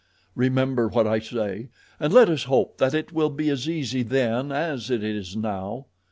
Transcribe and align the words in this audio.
Remember 0.33 0.87
what 0.87 1.05
I 1.05 1.19
say, 1.19 1.69
and 1.99 2.11
let 2.11 2.27
us 2.27 2.45
hope 2.45 2.79
that 2.79 2.95
it 2.95 3.11
will 3.13 3.29
be 3.29 3.51
as 3.51 3.69
easy 3.69 4.01
then 4.01 4.51
as 4.51 4.89
it 4.89 5.03
is 5.03 5.35
now. 5.35 5.85